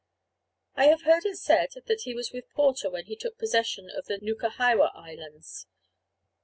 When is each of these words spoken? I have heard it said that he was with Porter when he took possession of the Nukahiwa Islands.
I 0.75 0.85
have 0.85 1.03
heard 1.03 1.25
it 1.27 1.37
said 1.37 1.73
that 1.85 2.01
he 2.05 2.15
was 2.15 2.31
with 2.33 2.49
Porter 2.55 2.89
when 2.89 3.05
he 3.05 3.15
took 3.15 3.37
possession 3.37 3.87
of 3.95 4.05
the 4.07 4.17
Nukahiwa 4.17 4.89
Islands. 4.95 5.67